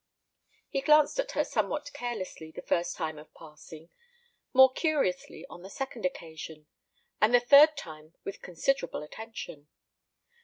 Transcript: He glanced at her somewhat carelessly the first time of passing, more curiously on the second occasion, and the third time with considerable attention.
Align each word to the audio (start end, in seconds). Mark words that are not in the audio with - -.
He 0.67 0.81
glanced 0.81 1.19
at 1.19 1.33
her 1.33 1.43
somewhat 1.45 1.93
carelessly 1.93 2.49
the 2.49 2.63
first 2.63 2.95
time 2.95 3.19
of 3.19 3.31
passing, 3.35 3.91
more 4.51 4.73
curiously 4.73 5.45
on 5.47 5.61
the 5.61 5.69
second 5.69 6.07
occasion, 6.07 6.65
and 7.21 7.35
the 7.35 7.39
third 7.39 7.77
time 7.77 8.15
with 8.23 8.41
considerable 8.41 9.03
attention. 9.03 9.67